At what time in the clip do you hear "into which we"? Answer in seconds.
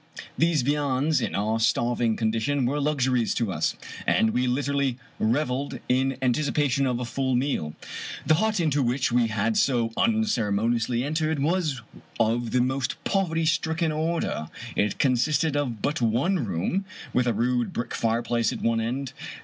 8.59-9.27